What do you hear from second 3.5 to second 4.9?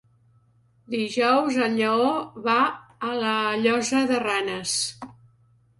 Llosa de Ranes.